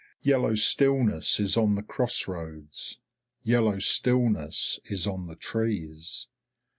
Yellow 0.23 0.55
stillness 0.55 1.39
is 1.39 1.55
on 1.55 1.75
the 1.75 1.83
cross 1.83 2.27
roads, 2.27 2.97
yellow 3.43 3.77
stillness 3.77 4.79
is 4.85 5.05
on 5.05 5.27
the 5.27 5.35
trees. 5.35 6.27